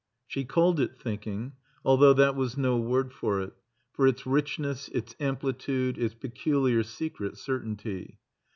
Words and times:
She 0.25 0.45
called 0.45 0.79
it 0.79 0.97
thinking, 0.97 1.51
although 1.85 2.13
that 2.13 2.35
was 2.35 2.57
no 2.57 2.75
word 2.79 3.13
for 3.13 3.39
it, 3.39 3.53
for 3.93 4.07
its 4.07 4.25
richness, 4.25 4.89
its 4.93 5.15
amplitude, 5.19 5.99
its 5.99 6.15
peculiar 6.15 6.81
secret 6.81 7.37
certainty. 7.37 8.17